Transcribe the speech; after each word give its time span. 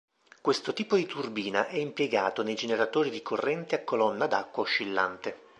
Questo 0.41 0.73
tipo 0.73 0.95
di 0.95 1.05
turbina 1.05 1.67
è 1.67 1.75
impiegato 1.77 2.41
nei 2.41 2.55
generatori 2.55 3.11
di 3.11 3.21
corrente 3.21 3.75
a 3.75 3.83
colonna 3.83 4.25
d'acqua 4.25 4.63
oscillante. 4.63 5.37